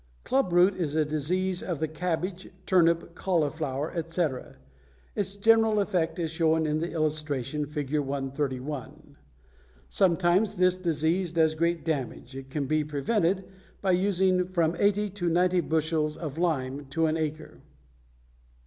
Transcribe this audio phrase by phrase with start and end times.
[0.15, 4.57] = Club root is a disease of the cabbage, turnip, cauliflower, etc.
[5.15, 7.95] Its general effect is shown in the illustration (Fig.
[7.99, 9.15] 131).
[9.91, 12.35] Sometimes this disease does great damage.
[12.35, 13.45] It can be prevented
[13.79, 17.61] by using from eighty to ninety bushels of lime to an acre.